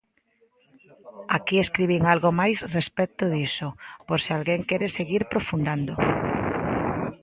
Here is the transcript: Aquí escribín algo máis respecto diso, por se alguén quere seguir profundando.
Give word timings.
Aquí 1.37 1.55
escribín 1.59 2.03
algo 2.13 2.29
máis 2.41 2.57
respecto 2.77 3.23
diso, 3.35 3.69
por 4.07 4.19
se 4.23 4.31
alguén 4.37 4.61
quere 4.69 4.87
seguir 4.97 5.21
profundando. 5.33 5.93